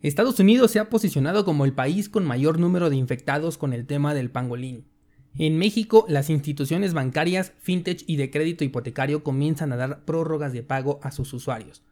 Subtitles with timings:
[0.00, 3.84] Estados Unidos se ha posicionado como el país con mayor número de infectados con el
[3.84, 4.84] tema del pangolín.
[5.36, 10.62] En México, las instituciones bancarias, fintech y de crédito hipotecario comienzan a dar prórrogas de
[10.62, 11.82] pago a sus usuarios.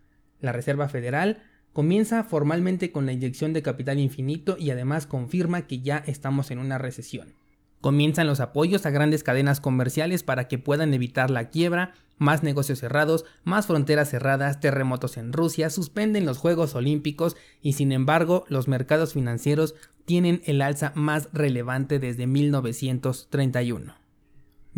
[0.40, 1.42] La Reserva Federal
[1.72, 6.61] comienza formalmente con la inyección de capital infinito y además confirma que ya estamos en
[6.61, 7.34] una recesión.
[7.80, 12.79] Comienzan los apoyos a grandes cadenas comerciales para que puedan evitar la quiebra, más negocios
[12.79, 18.68] cerrados, más fronteras cerradas, terremotos en Rusia, suspenden los Juegos Olímpicos y sin embargo los
[18.68, 19.74] mercados financieros
[20.04, 24.05] tienen el alza más relevante desde 1931.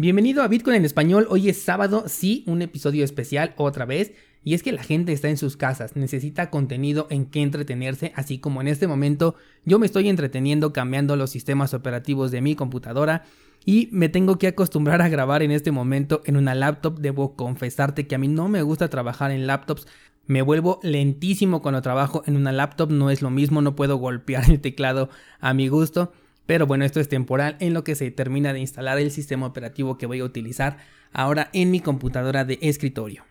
[0.00, 4.12] Bienvenido a Bitcoin en español, hoy es sábado, sí, un episodio especial otra vez,
[4.44, 8.38] y es que la gente está en sus casas, necesita contenido en que entretenerse, así
[8.38, 9.34] como en este momento
[9.64, 13.24] yo me estoy entreteniendo cambiando los sistemas operativos de mi computadora
[13.66, 17.00] y me tengo que acostumbrar a grabar en este momento en una laptop.
[17.00, 19.88] Debo confesarte que a mí no me gusta trabajar en laptops.
[20.26, 24.48] Me vuelvo lentísimo cuando trabajo en una laptop, no es lo mismo, no puedo golpear
[24.48, 25.10] el teclado
[25.40, 26.12] a mi gusto.
[26.48, 29.98] Pero bueno, esto es temporal en lo que se termina de instalar el sistema operativo
[29.98, 30.78] que voy a utilizar
[31.12, 33.24] ahora en mi computadora de escritorio.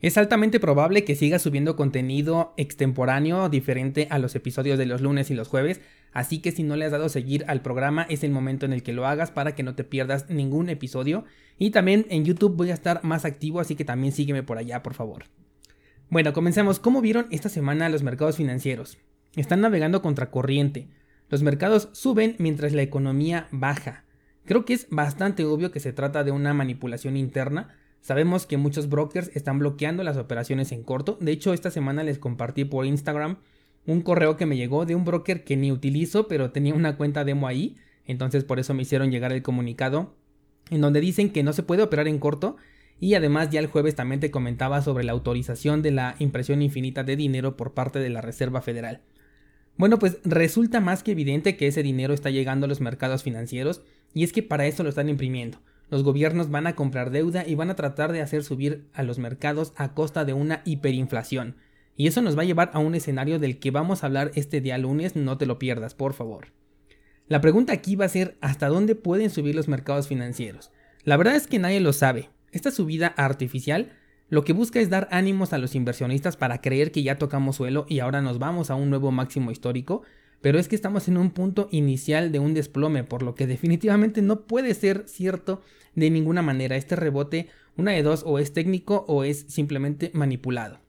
[0.00, 5.30] Es altamente probable que siga subiendo contenido extemporáneo diferente a los episodios de los lunes
[5.30, 5.82] y los jueves,
[6.14, 8.82] así que si no le has dado seguir al programa es el momento en el
[8.82, 11.26] que lo hagas para que no te pierdas ningún episodio.
[11.58, 14.82] Y también en YouTube voy a estar más activo, así que también sígueme por allá,
[14.82, 15.24] por favor.
[16.08, 16.78] Bueno, comencemos.
[16.80, 18.96] ¿Cómo vieron esta semana los mercados financieros?
[19.36, 20.88] Están navegando contra corriente.
[21.28, 24.04] Los mercados suben mientras la economía baja.
[24.44, 28.90] Creo que es bastante obvio que se trata de una manipulación interna, Sabemos que muchos
[28.90, 31.16] brokers están bloqueando las operaciones en corto.
[31.22, 33.38] De hecho, esta semana les compartí por Instagram
[33.86, 37.24] un correo que me llegó de un broker que ni utilizo, pero tenía una cuenta
[37.24, 37.76] demo ahí.
[38.04, 40.14] Entonces por eso me hicieron llegar el comunicado
[40.68, 42.58] en donde dicen que no se puede operar en corto.
[43.00, 47.04] Y además ya el jueves también te comentaba sobre la autorización de la impresión infinita
[47.04, 49.00] de dinero por parte de la Reserva Federal.
[49.76, 53.82] Bueno, pues resulta más que evidente que ese dinero está llegando a los mercados financieros
[54.12, 55.58] y es que para eso lo están imprimiendo.
[55.90, 59.18] Los gobiernos van a comprar deuda y van a tratar de hacer subir a los
[59.18, 61.56] mercados a costa de una hiperinflación.
[61.96, 64.60] Y eso nos va a llevar a un escenario del que vamos a hablar este
[64.60, 66.48] día lunes, no te lo pierdas, por favor.
[67.26, 70.70] La pregunta aquí va a ser hasta dónde pueden subir los mercados financieros.
[71.04, 72.30] La verdad es que nadie lo sabe.
[72.52, 73.92] Esta subida artificial
[74.28, 77.86] lo que busca es dar ánimos a los inversionistas para creer que ya tocamos suelo
[77.88, 80.02] y ahora nos vamos a un nuevo máximo histórico,
[80.40, 84.22] pero es que estamos en un punto inicial de un desplome, por lo que definitivamente
[84.22, 85.62] no puede ser cierto
[85.94, 86.76] de ninguna manera.
[86.76, 90.80] Este rebote, una de dos, o es técnico o es simplemente manipulado.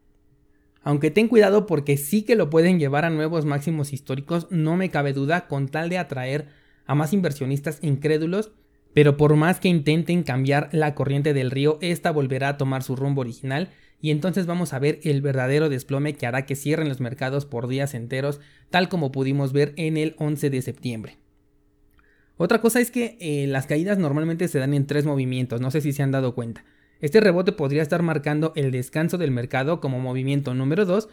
[0.84, 4.92] Aunque ten cuidado porque sí que lo pueden llevar a nuevos máximos históricos, no me
[4.92, 6.48] cabe duda, con tal de atraer
[6.86, 8.52] a más inversionistas incrédulos,
[8.96, 12.96] pero por más que intenten cambiar la corriente del río, esta volverá a tomar su
[12.96, 13.68] rumbo original
[14.00, 17.68] y entonces vamos a ver el verdadero desplome que hará que cierren los mercados por
[17.68, 18.40] días enteros,
[18.70, 21.18] tal como pudimos ver en el 11 de septiembre.
[22.38, 25.82] Otra cosa es que eh, las caídas normalmente se dan en tres movimientos, no sé
[25.82, 26.64] si se han dado cuenta.
[27.02, 31.10] Este rebote podría estar marcando el descanso del mercado como movimiento número 2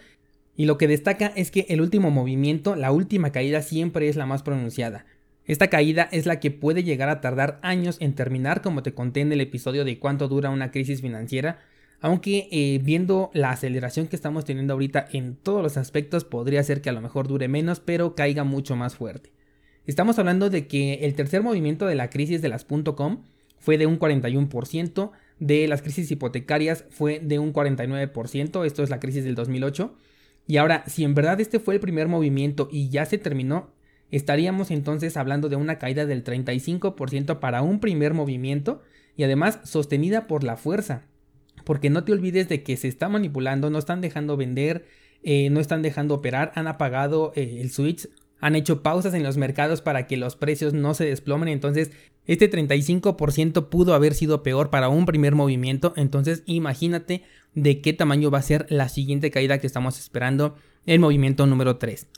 [0.57, 4.27] y lo que destaca es que el último movimiento, la última caída siempre es la
[4.27, 5.05] más pronunciada.
[5.53, 9.21] Esta caída es la que puede llegar a tardar años en terminar como te conté
[9.21, 11.59] en el episodio de cuánto dura una crisis financiera,
[12.01, 16.81] aunque eh, viendo la aceleración que estamos teniendo ahorita en todos los aspectos, podría ser
[16.81, 19.31] que a lo mejor dure menos, pero caiga mucho más fuerte.
[19.87, 23.23] Estamos hablando de que el tercer movimiento de la crisis de las .com
[23.59, 29.01] fue de un 41%, de las crisis hipotecarias fue de un 49%, esto es la
[29.01, 29.95] crisis del 2008.
[30.47, 33.71] Y ahora, si en verdad este fue el primer movimiento y ya se terminó,
[34.13, 38.83] estaríamos entonces hablando de una caída del 35% para un primer movimiento
[39.17, 41.03] y además sostenida por la fuerza.
[41.65, 44.87] Porque no te olvides de que se está manipulando, no están dejando vender,
[45.23, 48.09] eh, no están dejando operar, han apagado eh, el switch,
[48.41, 51.49] han hecho pausas en los mercados para que los precios no se desplomen.
[51.49, 51.93] Entonces,
[52.27, 55.95] este 35% pudo haber sido peor para un primer movimiento.
[55.97, 57.23] Entonces, imagínate
[57.55, 60.57] de qué tamaño va a ser la siguiente caída que estamos esperando,
[60.87, 62.09] el movimiento número 3.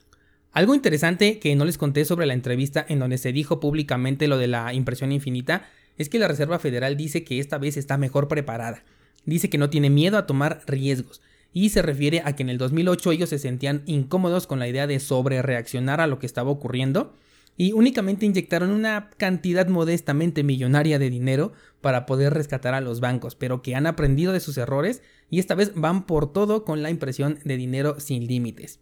[0.54, 4.38] Algo interesante que no les conté sobre la entrevista en donde se dijo públicamente lo
[4.38, 5.68] de la impresión infinita
[5.98, 8.84] es que la Reserva Federal dice que esta vez está mejor preparada
[9.26, 11.20] dice que no tiene miedo a tomar riesgos
[11.52, 14.86] y se refiere a que en el 2008 ellos se sentían incómodos con la idea
[14.86, 17.14] de sobre reaccionar a lo que estaba ocurriendo
[17.56, 23.36] y únicamente inyectaron una cantidad modestamente millonaria de dinero para poder rescatar a los bancos,
[23.36, 26.90] pero que han aprendido de sus errores y esta vez van por todo con la
[26.90, 28.80] impresión de dinero sin límites.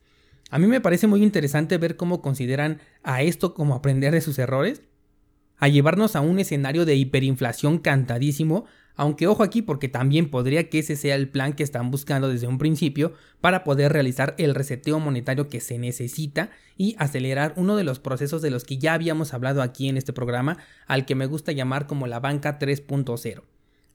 [0.53, 4.39] A mí me parece muy interesante ver cómo consideran a esto como aprender de sus
[4.39, 4.83] errores
[5.57, 10.81] a llevarnos a un escenario de hiperinflación cantadísimo, aunque ojo aquí porque también podría que
[10.81, 15.01] ese sea el plan que están buscando desde un principio para poder realizar el reseteo
[15.01, 19.33] monetario que se necesita y acelerar uno de los procesos de los que ya habíamos
[19.33, 23.43] hablado aquí en este programa, al que me gusta llamar como la banca 3.0.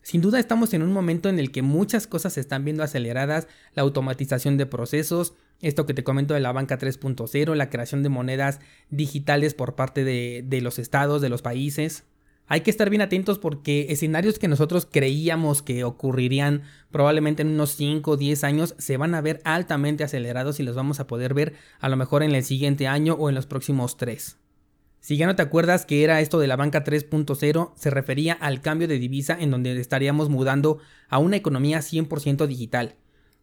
[0.08, 3.50] Sin duda estamos en un momento en el que muchas cosas se están viendo aceleradas,
[3.74, 8.08] la automatización de procesos, esto que te comento de la banca 3.0, la creación de
[8.08, 12.06] monedas digitales por parte de, los estados, de los países.
[12.46, 17.72] Hay que estar bien atentos porque escenarios que nosotros creíamos que ocurrirían probablemente en unos
[17.72, 21.34] 5 o 10 años se van a ver altamente acelerados y los vamos a poder
[21.34, 24.38] ver a lo mejor en el siguiente año o en los próximos 3.
[25.00, 28.62] Si ya no te acuerdas que era esto de la banca 3.0, se refería al
[28.62, 32.96] cambio de divisa en donde estaríamos mudando a una economía 100% digital.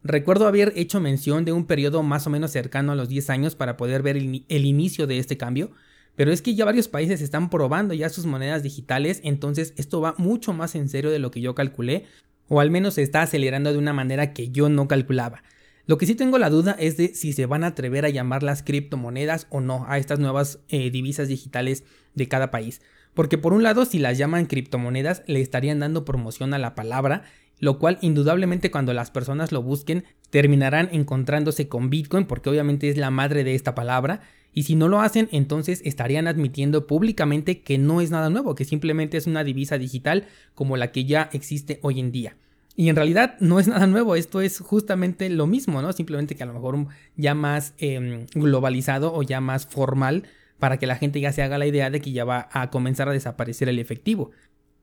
[0.03, 3.55] Recuerdo haber hecho mención de un periodo más o menos cercano a los 10 años
[3.55, 5.71] para poder ver el, el, inicio de este cambio,
[6.15, 10.13] pero es que ya varios países están probando ya sus monedas digitales, entonces esto va
[10.19, 12.05] mucho más en serio de lo que yo calculé,
[12.47, 15.41] o al menos se está acelerando de una manera que yo no calculaba.
[15.87, 18.63] Lo que sí tengo la duda es de si se van a atrever a llamarlas
[18.63, 21.83] criptomonedas o no a estas nuevas eh, divisas digitales
[22.15, 22.81] de cada país.
[23.13, 27.23] Porque por un lado, si las llaman criptomonedas, le estarían dando promoción a la palabra,
[27.59, 32.97] lo cual indudablemente cuando las personas lo busquen terminarán encontrándose con Bitcoin porque obviamente es
[32.97, 34.21] la madre de esta palabra.
[34.53, 38.65] Y si no lo hacen, entonces estarían admitiendo públicamente que no es nada nuevo, que
[38.65, 42.37] simplemente es una divisa digital como la que ya existe hoy en día.
[42.75, 45.93] Y en realidad no es nada nuevo, esto es justamente lo mismo, ¿no?
[45.93, 50.23] Simplemente que a lo mejor ya más em, globalizado o ya más formal
[50.59, 53.07] para que la gente ya se haga la idea de que ya va a comenzar
[53.07, 54.31] a desaparecer el efectivo.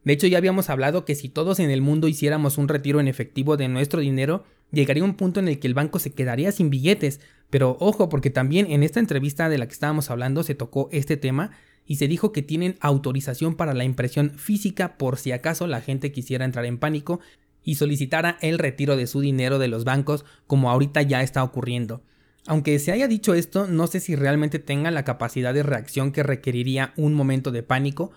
[0.04, 3.08] De hecho, ya habíamos hablado que si todos en el mundo hiciéramos un retiro en
[3.08, 6.70] efectivo de nuestro dinero, llegaría un punto en el que el banco se quedaría sin
[6.70, 7.20] billetes.
[7.50, 11.16] Pero ojo, porque también en esta entrevista de la que estábamos hablando se tocó este
[11.16, 11.52] tema
[11.86, 16.12] y se dijo que tienen autorización para la impresión física por si acaso la gente
[16.12, 17.20] quisiera entrar en pánico
[17.64, 22.02] y solicitara el retiro de su dinero de los bancos como ahorita ya está ocurriendo.
[22.46, 26.24] Aunque se haya dicho esto, no sé si realmente tenga la capacidad de reacción que
[26.24, 28.10] requeriría un momento de pánico,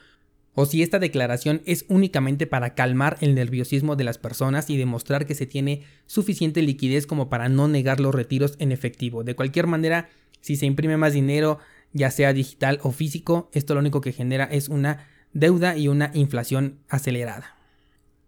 [0.56, 5.28] o si esta declaración es únicamente para calmar el nerviosismo de las personas y demostrar
[5.28, 9.24] que se tiene suficiente liquidez como para no negar los retiros en efectivo.
[9.24, 10.10] De cualquier manera,
[10.40, 11.60] si se imprime más dinero,
[11.92, 16.12] ya sea digital o físico, esto lo único que genera es una deuda y una
[16.14, 17.55] inflación acelerada.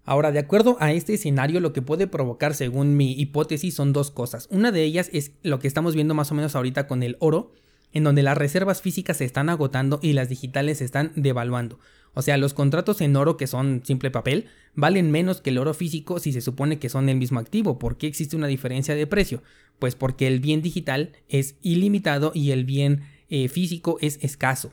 [0.08, 4.10] Ahora, de acuerdo a este escenario, lo que puede provocar, según mi hipótesis, son dos
[4.10, 4.48] cosas.
[4.50, 7.52] Una de ellas es lo que estamos viendo más o menos ahorita con el oro,
[7.92, 11.78] en donde las reservas físicas se están agotando y las digitales se están devaluando.
[12.14, 14.46] O sea, los contratos en oro, que son simple papel,
[14.76, 17.78] valen menos que el oro físico si se supone que son el mismo activo.
[17.78, 19.44] ¿Por qué existe una diferencia de precio?
[19.78, 24.72] Pues porque el bien digital es ilimitado y el bien eh, físico es escaso.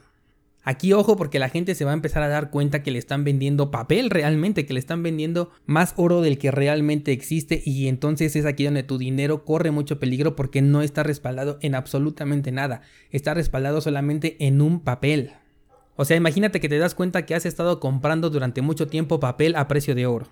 [0.65, 3.23] Aquí ojo porque la gente se va a empezar a dar cuenta que le están
[3.23, 8.35] vendiendo papel realmente, que le están vendiendo más oro del que realmente existe y entonces
[8.35, 12.81] es aquí donde tu dinero corre mucho peligro porque no está respaldado en absolutamente nada,
[13.11, 15.33] está respaldado solamente en un papel.
[15.97, 19.57] O sea, imagínate que te das cuenta que has estado comprando durante mucho tiempo papel
[19.57, 20.29] a precio de oro.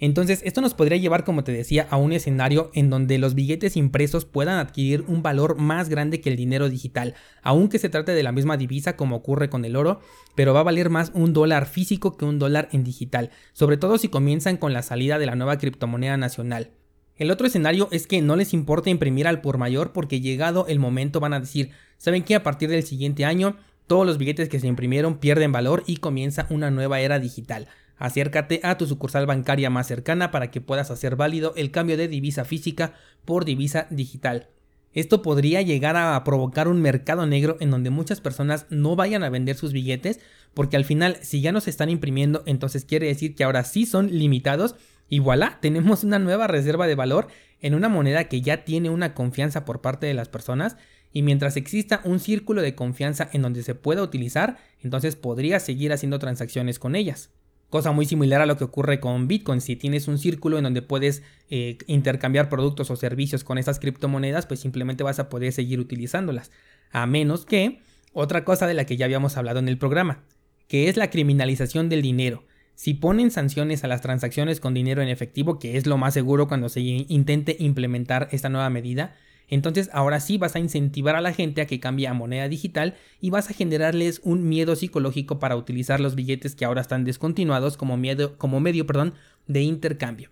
[0.00, 3.76] Entonces, esto nos podría llevar, como te decía, a un escenario en donde los billetes
[3.76, 8.22] impresos puedan adquirir un valor más grande que el dinero digital, aunque se trate de
[8.22, 10.00] la misma divisa como ocurre con el oro,
[10.36, 13.98] pero va a valer más un dólar físico que un dólar en digital, sobre todo
[13.98, 16.70] si comienzan con la salida de la nueva criptomoneda nacional.
[17.16, 20.78] El otro escenario es que no les importa imprimir al por mayor porque llegado el
[20.78, 23.56] momento van a decir, ¿saben que a partir del siguiente año
[23.88, 27.66] todos los billetes que se imprimieron pierden valor y comienza una nueva era digital?
[27.98, 32.08] Acércate a tu sucursal bancaria más cercana para que puedas hacer válido el cambio de
[32.08, 34.48] divisa física por divisa digital.
[34.94, 39.28] Esto podría llegar a provocar un mercado negro en donde muchas personas no vayan a
[39.28, 40.20] vender sus billetes
[40.54, 43.84] porque al final si ya no se están imprimiendo entonces quiere decir que ahora sí
[43.84, 44.76] son limitados
[45.08, 47.28] y voilà, tenemos una nueva reserva de valor
[47.60, 50.76] en una moneda que ya tiene una confianza por parte de las personas
[51.12, 55.92] y mientras exista un círculo de confianza en donde se pueda utilizar, entonces podría seguir
[55.92, 57.30] haciendo transacciones con ellas.
[57.70, 59.60] Cosa muy similar a lo que ocurre con Bitcoin.
[59.60, 64.46] Si tienes un círculo en donde puedes eh, intercambiar productos o servicios con estas criptomonedas,
[64.46, 66.50] pues simplemente vas a poder seguir utilizándolas.
[66.90, 67.82] A menos que,
[68.14, 70.24] otra cosa de la que ya habíamos hablado en el programa,
[70.66, 72.44] que es la criminalización del dinero.
[72.74, 76.48] Si ponen sanciones a las transacciones con dinero en efectivo, que es lo más seguro
[76.48, 79.14] cuando se intente implementar esta nueva medida,
[79.48, 82.94] entonces ahora sí vas a incentivar a la gente a que cambie a moneda digital
[83.20, 87.76] y vas a generarles un miedo psicológico para utilizar los billetes que ahora están descontinuados
[87.76, 89.14] como, miedo, como medio perdón,
[89.46, 90.30] de intercambio.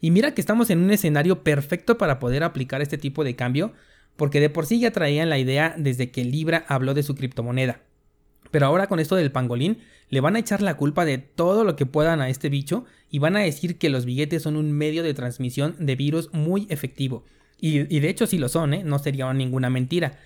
[0.00, 3.72] Y mira que estamos en un escenario perfecto para poder aplicar este tipo de cambio,
[4.16, 7.80] porque de por sí ya traían la idea desde que Libra habló de su criptomoneda.
[8.50, 9.78] Pero ahora con esto del pangolín,
[10.08, 13.18] le van a echar la culpa de todo lo que puedan a este bicho y
[13.18, 17.24] van a decir que los billetes son un medio de transmisión de virus muy efectivo.
[17.64, 18.82] Y, de hecho sí lo son, ¿eh?
[18.84, 20.18] no sería ninguna mentira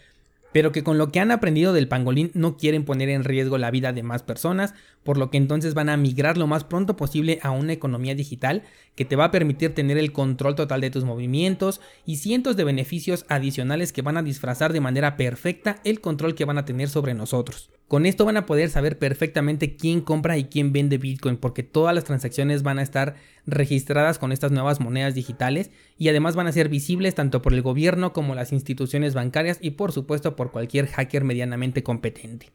[0.56, 3.70] pero que con lo que han aprendido del pangolín no quieren poner en riesgo la
[3.70, 4.72] vida de más personas,
[5.04, 8.62] por lo que entonces van a migrar lo más pronto posible a una economía digital
[8.94, 12.64] que te va a permitir tener el control total de tus movimientos y cientos de
[12.64, 16.88] beneficios adicionales que van a disfrazar de manera perfecta el control que van a tener
[16.88, 17.68] sobre nosotros.
[17.88, 21.94] Con esto van a poder saber perfectamente quién compra y quién vende Bitcoin porque todas
[21.94, 23.14] las transacciones van a estar
[23.46, 27.62] registradas con estas nuevas monedas digitales y además van a ser visibles tanto por el
[27.62, 32.50] gobierno como las instituciones bancarias y por supuesto por cualquier hacker medianamente competente.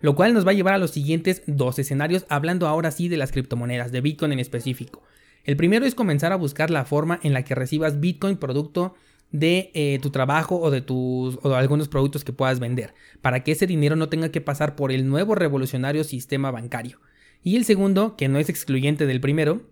[0.00, 3.16] Lo cual nos va a llevar a los siguientes dos escenarios hablando ahora sí de
[3.16, 5.02] las criptomonedas, de Bitcoin en específico.
[5.42, 8.94] El primero es comenzar a buscar la forma en la que recibas Bitcoin producto
[9.32, 13.44] de eh, tu trabajo o de tus o de algunos productos que puedas vender, para
[13.44, 17.00] que ese dinero no tenga que pasar por el nuevo revolucionario sistema bancario.
[17.42, 19.62] Y el segundo, que no es excluyente del primero,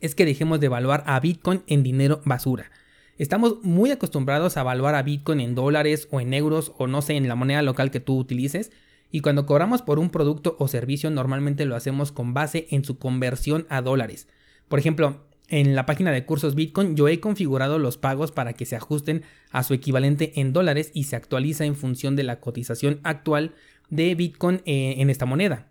[0.00, 2.70] es que dejemos de evaluar a Bitcoin en dinero basura.
[3.18, 7.14] Estamos muy acostumbrados a evaluar a Bitcoin en dólares o en euros o no sé,
[7.14, 8.72] en la moneda local que tú utilices.
[9.10, 12.98] Y cuando cobramos por un producto o servicio normalmente lo hacemos con base en su
[12.98, 14.26] conversión a dólares.
[14.68, 15.20] Por ejemplo,
[15.52, 19.22] en la página de cursos Bitcoin yo he configurado los pagos para que se ajusten
[19.50, 23.54] a su equivalente en dólares y se actualiza en función de la cotización actual
[23.90, 25.68] de Bitcoin eh, en esta moneda.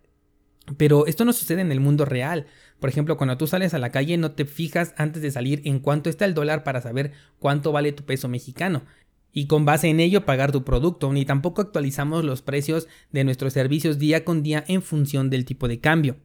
[0.77, 2.45] Pero esto no sucede en el mundo real.
[2.79, 5.79] Por ejemplo, cuando tú sales a la calle no te fijas antes de salir en
[5.79, 8.83] cuánto está el dólar para saber cuánto vale tu peso mexicano.
[9.33, 13.53] Y con base en ello pagar tu producto, ni tampoco actualizamos los precios de nuestros
[13.53, 16.17] servicios día con día en función del tipo de cambio.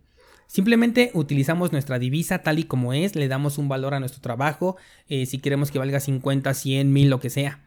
[0.47, 4.77] Simplemente utilizamos nuestra divisa tal y como es, le damos un valor a nuestro trabajo,
[5.09, 7.61] eh, si queremos que valga 50, 100, 1000, lo que sea.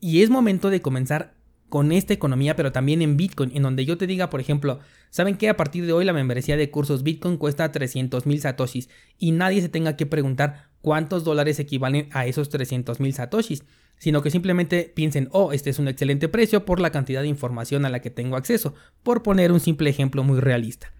[0.00, 1.34] Y es momento de comenzar
[1.72, 5.38] con esta economía, pero también en Bitcoin, en donde yo te diga, por ejemplo, ¿saben
[5.38, 8.90] que a partir de hoy la membresía de cursos Bitcoin cuesta 300 mil satoshis?
[9.16, 13.64] Y nadie se tenga que preguntar cuántos dólares equivalen a esos 300 mil satoshis,
[13.96, 17.86] sino que simplemente piensen, oh, este es un excelente precio por la cantidad de información
[17.86, 20.92] a la que tengo acceso, por poner un simple ejemplo muy realista.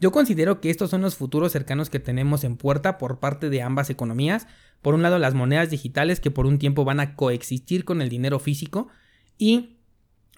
[0.00, 3.60] Yo considero que estos son los futuros cercanos que tenemos en puerta por parte de
[3.60, 4.46] ambas economías.
[4.80, 8.08] Por un lado, las monedas digitales que por un tiempo van a coexistir con el
[8.08, 8.88] dinero físico
[9.36, 9.76] y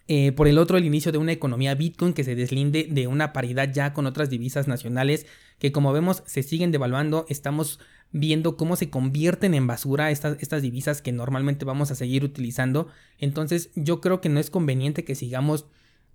[0.08, 3.32] eh, por el otro, el inicio de una economía Bitcoin que se deslinde de una
[3.32, 5.26] paridad ya con otras divisas nacionales
[5.60, 7.24] que como vemos se siguen devaluando.
[7.28, 7.78] Estamos
[8.10, 12.88] viendo cómo se convierten en basura estas, estas divisas que normalmente vamos a seguir utilizando.
[13.18, 15.66] Entonces yo creo que no es conveniente que sigamos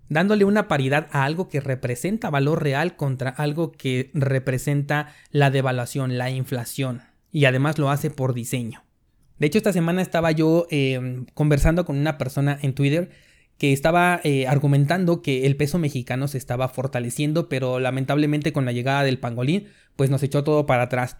[0.09, 6.17] dándole una paridad a algo que representa valor real contra algo que representa la devaluación,
[6.17, 7.01] la inflación.
[7.31, 8.83] Y además lo hace por diseño.
[9.39, 13.11] De hecho, esta semana estaba yo em, conversando con una persona en Twitter
[13.57, 18.71] que estaba eh, argumentando que el peso mexicano se estaba fortaleciendo, pero lamentablemente con la
[18.71, 21.17] llegada del pangolín, pues nos echó todo para atrás.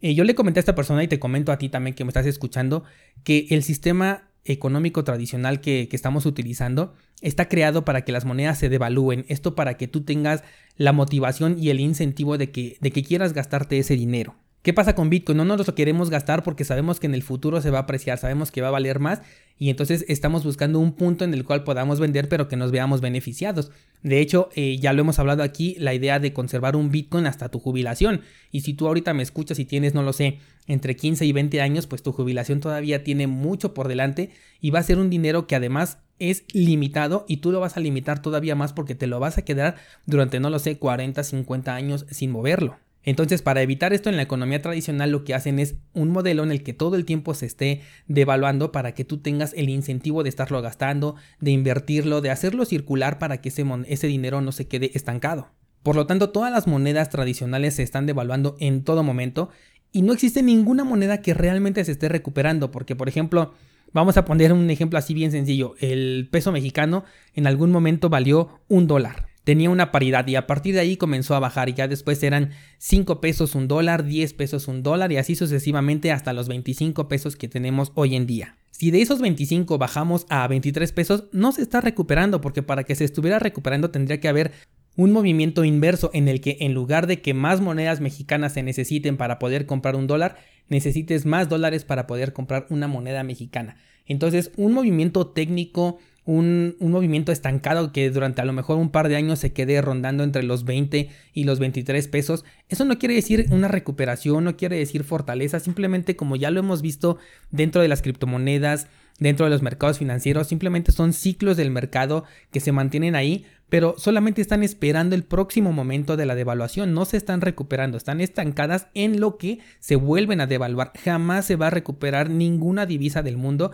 [0.00, 2.10] Eh, yo le comenté a esta persona y te comento a ti también que me
[2.10, 2.84] estás escuchando
[3.22, 8.68] que el sistema económico tradicional que, estamos utilizando está creado para que las monedas se
[8.68, 9.26] devalúen.
[9.28, 10.42] Esto para que tú tengas
[10.76, 14.34] la motivación y el incentivo de que, de que quieras gastarte ese dinero.
[14.62, 15.38] ¿Qué pasa con Bitcoin?
[15.38, 18.18] No nos lo queremos gastar porque sabemos que en el futuro se va a apreciar,
[18.18, 19.22] sabemos que va a valer más
[19.58, 23.00] y entonces estamos buscando un punto en el cual podamos vender pero que nos veamos
[23.00, 23.70] beneficiados.
[24.02, 27.48] De hecho, eh, ya lo hemos hablado aquí, la idea de conservar un Bitcoin hasta
[27.48, 28.20] tu jubilación.
[28.52, 31.62] Y si tú ahorita me escuchas y tienes, no lo sé, entre 15 y 20
[31.62, 34.28] años, pues tu jubilación todavía tiene mucho por delante
[34.60, 37.80] y va a ser un dinero que además es limitado y tú lo vas a
[37.80, 41.74] limitar todavía más porque te lo vas a quedar durante, no lo sé, 40, 50
[41.74, 42.76] años sin moverlo.
[43.02, 46.50] Entonces, para evitar esto en la economía tradicional, lo que hacen es un modelo en
[46.50, 50.28] el que todo el tiempo se esté devaluando para que tú tengas el incentivo de
[50.28, 55.48] estarlo gastando, de invertirlo, de hacerlo circular para que ese, dinero no se quede estancado.
[55.82, 59.48] Por lo tanto, todas las monedas tradicionales se están devaluando en todo momento
[59.92, 63.54] y no existe ninguna moneda que realmente se esté recuperando, porque por ejemplo,
[63.94, 67.04] vamos a poner un ejemplo así bien sencillo, el peso mexicano
[67.34, 71.34] en algún momento valió un dólar tenía una paridad y a partir de ahí comenzó
[71.34, 75.16] a bajar y ya después eran 5 pesos un dólar, 10 pesos un dólar y
[75.16, 78.54] así sucesivamente hasta los 25 pesos que tenemos hoy en día.
[78.70, 82.94] Si de esos 25 bajamos a 23 pesos, no se está recuperando porque para que
[82.94, 84.52] se estuviera recuperando tendría que haber
[84.94, 89.16] un movimiento inverso en el que en lugar de que más monedas mexicanas se necesiten
[89.16, 90.36] para poder comprar un dólar,
[90.68, 93.78] necesites más dólares para poder comprar una moneda mexicana.
[94.06, 99.16] Entonces, un movimiento técnico un, movimiento estancado que durante a lo mejor un par de
[99.16, 102.44] años se quede rondando entre los 20 y los 23 pesos.
[102.68, 106.82] Eso no quiere decir una recuperación, no quiere decir fortaleza, simplemente como ya lo hemos
[106.82, 107.18] visto
[107.50, 112.60] dentro de las criptomonedas, dentro de los mercados financieros, simplemente son ciclos del mercado que
[112.60, 117.16] se mantienen ahí, pero solamente están esperando el próximo momento de la devaluación, no se
[117.16, 120.92] están recuperando, están estancadas en lo que se vuelven a devaluar.
[121.04, 123.70] Jamás se va a recuperar ninguna divisa del mundo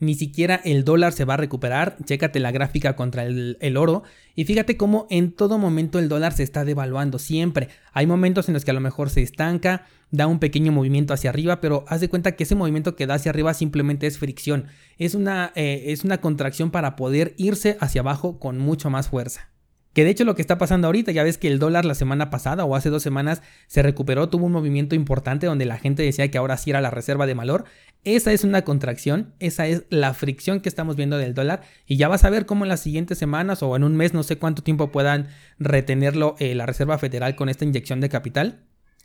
[0.00, 1.96] ni siquiera el dólar se va a recuperar.
[2.04, 4.02] Chécate la gráfica contra el, oro
[4.34, 7.68] y fíjate cómo en todo momento el dólar se está devaluando, siempre.
[7.92, 11.30] Hay momentos en los que a lo mejor se estanca, da un pequeño movimiento hacia
[11.30, 14.66] arriba, pero haz de cuenta que ese movimiento que da hacia arriba simplemente es fricción.
[14.98, 19.53] Es una, eh, es una contracción para poder irse hacia abajo con mucho más fuerza.
[19.94, 22.28] Que de hecho lo que está pasando ahorita, ya ves que el dólar la semana
[22.28, 26.30] pasada o hace dos semanas se recuperó, tuvo un movimiento importante donde la gente decía
[26.30, 27.64] que ahora sí era la reserva de valor.
[28.02, 32.08] Esa es una contracción, esa es la fricción que estamos viendo del dólar y ya
[32.08, 34.62] vas a ver cómo en las siguientes semanas o en un mes, no sé cuánto
[34.62, 35.28] tiempo puedan
[35.60, 38.64] retenerlo eh, la Reserva Federal con esta inyección de capital,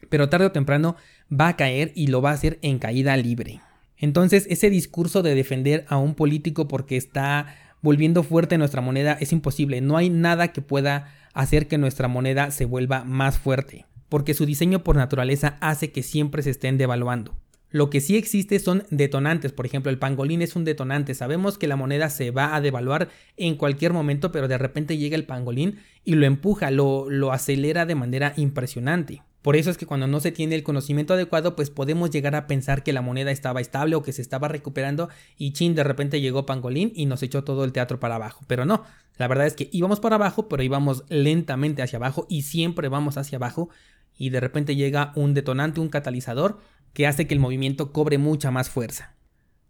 [0.10, 0.96] pero tarde o temprano
[1.31, 3.62] va a caer y lo va a hacer en caída libre.
[3.96, 9.31] Entonces ese discurso de defender a un político porque está volviendo fuerte nuestra moneda es
[9.31, 9.81] imposible.
[9.81, 14.45] No hay nada que pueda hacer que nuestra moneda se vuelva más fuerte, porque su
[14.45, 17.36] diseño por naturaleza hace que siempre se estén devaluando.
[17.71, 21.67] Lo que sí existe son detonantes, por ejemplo el pangolín es un detonante, sabemos que
[21.67, 25.77] la moneda se va a devaluar en cualquier momento, pero de repente llega el pangolín
[26.03, 29.21] y lo empuja, lo, lo acelera de manera impresionante.
[29.41, 32.46] Por eso es que cuando no se tiene el conocimiento adecuado, pues podemos llegar a
[32.46, 36.19] pensar que la moneda estaba estable o que se estaba recuperando y chin, de repente
[36.19, 38.43] llegó Pangolín y nos echó todo el teatro para abajo.
[38.48, 38.84] Pero no,
[39.17, 43.17] la verdad es que íbamos para abajo, pero íbamos lentamente hacia abajo y siempre vamos
[43.17, 43.69] hacia abajo
[44.17, 46.60] y de repente llega un detonante, un catalizador
[46.93, 49.18] que hace que el movimiento cobre mucha más fuerza.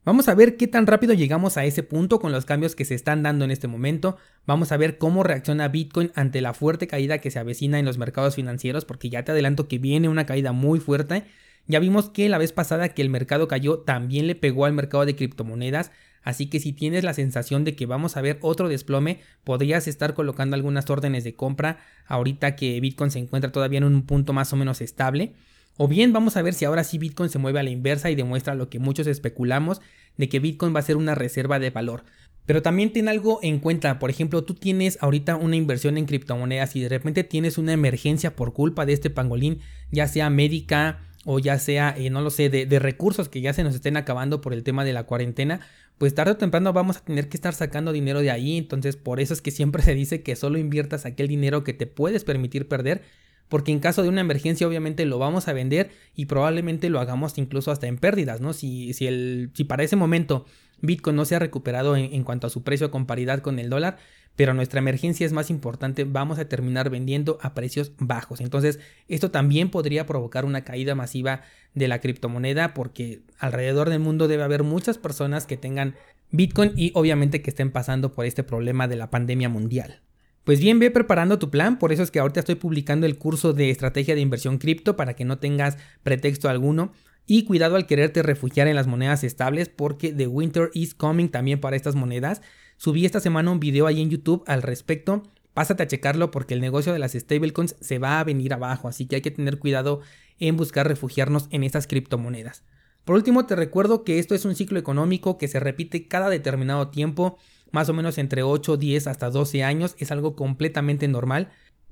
[0.05, 2.95] Vamos a ver qué tan rápido llegamos a ese punto con los cambios que se
[2.95, 4.17] están dando en este momento.
[4.47, 7.97] Vamos a ver cómo reacciona Bitcoin ante la fuerte caída que se avecina en los
[7.97, 11.25] mercados financieros, porque ya te adelanto que viene una caída muy fuerte.
[11.67, 15.05] Ya vimos que la vez pasada que el mercado cayó también le pegó al mercado
[15.05, 15.91] de criptomonedas,
[16.23, 20.13] así que si tienes la sensación de que vamos a ver otro desplome, podrías estar
[20.13, 21.77] colocando algunas órdenes de compra
[22.07, 25.33] ahorita que Bitcoin se encuentra todavía en un punto más o menos estable.
[25.81, 28.15] O bien vamos a ver si ahora sí Bitcoin se mueve a la inversa y
[28.15, 29.79] demuestra lo que muchos especulamos
[30.17, 32.03] de que Bitcoin va a ser una reserva de valor.
[32.45, 36.75] Pero también ten algo en cuenta, por ejemplo, tú tienes ahorita una inversión en criptomonedas
[36.75, 41.39] y de repente tienes una emergencia por culpa de este pangolín, ya sea médica o
[41.39, 44.41] ya sea, eh, no lo sé, de, de, recursos que ya se nos estén acabando
[44.41, 45.61] por el tema de la cuarentena,
[45.97, 49.21] pues tarde o temprano vamos a tener que estar sacando dinero de ahí, entonces por
[49.21, 52.67] eso es que siempre se dice que solo inviertas aquel dinero que te puedes permitir
[52.67, 53.01] perder
[53.49, 57.37] porque en caso de una emergencia obviamente lo vamos a vender y probablemente lo hagamos
[57.37, 58.53] incluso hasta en pérdidas, ¿no?
[58.53, 60.45] Si, si, el, si para ese momento
[60.81, 63.97] Bitcoin no se ha recuperado en, cuanto a su precio con paridad con el dólar,
[64.35, 68.39] pero nuestra emergencia es más importante, vamos a terminar vendiendo a precios bajos.
[68.39, 71.41] Entonces, esto también podría provocar una caída masiva
[71.73, 75.95] de la criptomoneda porque alrededor del mundo debe haber muchas personas que tengan
[76.31, 80.01] Bitcoin y obviamente que estén pasando por este problema de la pandemia mundial.
[80.49, 83.53] Pues bien, ve preparando tu plan, por eso es que ahorita estoy publicando el curso
[83.53, 86.91] de estrategia de inversión cripto para que no tengas pretexto alguno.
[87.27, 91.61] Y cuidado al quererte refugiar en las monedas estables porque The Winter is Coming también
[91.61, 92.41] para estas monedas.
[92.77, 95.21] Subí esta semana un video ahí en YouTube al respecto.
[95.53, 99.05] Pásate a checarlo porque el negocio de las stablecoins se va a venir abajo, así
[99.05, 100.01] que hay que tener cuidado
[100.39, 102.63] en buscar refugiarnos en estas criptomonedas.
[103.05, 106.89] Por último, te recuerdo que esto es un ciclo económico que se repite cada determinado
[106.89, 107.37] tiempo
[107.71, 111.49] más o menos entre 8, 10 hasta 12 años, es algo completamente normal.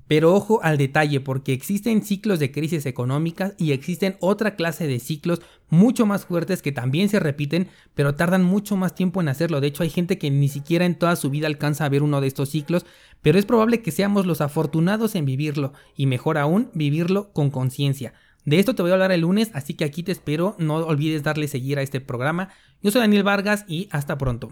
[0.08, 5.00] Pero ojo al detalle porque existen ciclos de crisis económicas y existen otra clase de
[5.00, 9.60] ciclos mucho más fuertes que también se repiten, pero tardan mucho más tiempo en hacerlo.
[9.60, 12.22] De hecho hay gente que ni siquiera en toda su vida alcanza a ver uno
[12.22, 12.86] de estos ciclos,
[13.20, 18.14] pero es probable que seamos los afortunados en vivirlo y mejor aún vivirlo con conciencia.
[18.46, 21.22] De esto te voy a hablar el lunes, así que aquí te espero, no olvides
[21.22, 22.48] darle seguir a este programa.
[22.82, 24.48] Yo soy Daniel Vargas y hasta pronto.